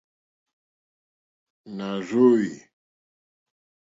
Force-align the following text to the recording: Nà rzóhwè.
Nà 1.75 1.89
rzóhwè. 2.07 2.49